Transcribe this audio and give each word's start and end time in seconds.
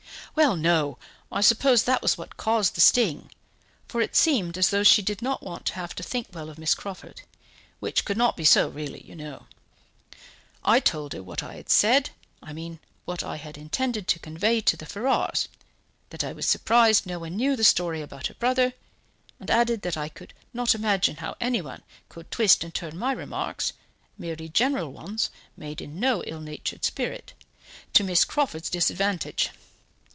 "Well, 0.33 0.55
no; 0.55 0.97
I 1.29 1.41
suppose 1.41 1.83
that 1.83 2.01
was 2.01 2.17
what 2.17 2.37
caused 2.37 2.75
the 2.75 2.81
sting; 2.81 3.31
for 3.89 3.99
it 3.99 4.15
seemed 4.15 4.57
as 4.57 4.69
though 4.69 4.81
she 4.81 5.01
did 5.01 5.21
not 5.21 5.43
want 5.43 5.65
to 5.65 5.73
have 5.73 5.93
to 5.95 6.03
think 6.03 6.27
well 6.31 6.49
of 6.49 6.57
Miss 6.57 6.73
Crawford, 6.73 7.23
which 7.81 8.05
could 8.05 8.15
not 8.15 8.37
be 8.37 8.45
so 8.45 8.69
really, 8.69 9.03
you 9.05 9.13
know. 9.13 9.47
I 10.63 10.79
told 10.79 11.11
her 11.11 11.21
what 11.21 11.43
I 11.43 11.55
had 11.55 11.69
said, 11.69 12.11
I 12.41 12.53
mean, 12.53 12.79
what 13.03 13.23
I 13.25 13.35
had 13.35 13.57
intended 13.57 14.07
to 14.07 14.19
convey 14.19 14.61
to 14.61 14.77
the 14.77 14.85
Ferrars, 14.85 15.49
that 16.11 16.23
I 16.23 16.31
was 16.31 16.45
surprised 16.45 17.05
no 17.05 17.19
one 17.19 17.35
knew 17.35 17.57
the 17.57 17.65
story 17.65 18.01
about 18.01 18.27
her 18.27 18.33
brother, 18.35 18.73
and 19.37 19.51
added 19.51 19.81
that 19.81 19.97
I 19.97 20.07
could 20.07 20.33
not 20.53 20.73
imagine 20.73 21.17
how 21.17 21.35
anyone 21.41 21.81
could 22.07 22.31
twist 22.31 22.63
and 22.63 22.73
turn 22.73 22.97
my 22.97 23.11
remarks 23.11 23.73
merely 24.17 24.47
general 24.47 24.93
ones, 24.93 25.29
made 25.57 25.81
in 25.81 25.99
no 25.99 26.23
ill 26.23 26.39
natured 26.41 26.85
spirit 26.85 27.33
to 27.91 28.05
Miss 28.05 28.23
Crawford's 28.23 28.69
disadvantage. 28.69 29.49